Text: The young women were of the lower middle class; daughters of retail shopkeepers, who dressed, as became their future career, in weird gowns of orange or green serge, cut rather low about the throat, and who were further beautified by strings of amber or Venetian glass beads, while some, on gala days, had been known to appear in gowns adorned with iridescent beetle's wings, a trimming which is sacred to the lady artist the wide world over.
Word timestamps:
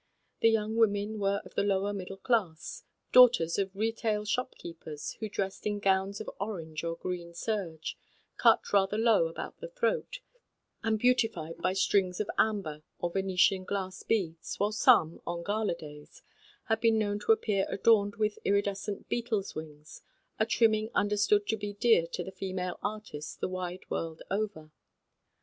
The 0.39 0.49
young 0.49 0.77
women 0.77 1.19
were 1.19 1.43
of 1.45 1.53
the 1.53 1.61
lower 1.61 1.93
middle 1.93 2.17
class; 2.17 2.85
daughters 3.11 3.59
of 3.59 3.75
retail 3.75 4.25
shopkeepers, 4.25 5.11
who 5.19 5.29
dressed, 5.29 5.59
as 5.59 5.63
became 5.65 5.79
their 5.83 5.83
future 5.83 5.85
career, 5.85 6.01
in 6.01 6.05
weird 6.07 6.15
gowns 6.15 6.21
of 6.21 6.29
orange 6.49 6.83
or 6.83 6.95
green 6.95 7.33
serge, 7.35 7.97
cut 8.35 8.73
rather 8.73 8.97
low 8.97 9.27
about 9.27 9.59
the 9.59 9.67
throat, 9.67 10.21
and 10.81 10.99
who 11.03 11.09
were 11.09 11.13
further 11.13 11.13
beautified 11.53 11.57
by 11.59 11.73
strings 11.73 12.19
of 12.19 12.31
amber 12.39 12.81
or 12.97 13.11
Venetian 13.11 13.63
glass 13.63 14.01
beads, 14.01 14.59
while 14.59 14.71
some, 14.71 15.21
on 15.27 15.43
gala 15.43 15.75
days, 15.75 16.23
had 16.63 16.81
been 16.81 16.97
known 16.97 17.19
to 17.19 17.31
appear 17.31 17.65
in 17.65 17.65
gowns 17.67 17.79
adorned 17.81 18.15
with 18.15 18.39
iridescent 18.43 19.07
beetle's 19.07 19.53
wings, 19.53 20.01
a 20.39 20.47
trimming 20.47 20.85
which 20.91 21.13
is 21.13 21.25
sacred 21.25 21.45
to 21.47 21.57
the 21.59 21.59
lady 21.61 22.71
artist 22.81 23.39
the 23.39 23.47
wide 23.47 23.87
world 23.91 24.23
over. 24.31 24.71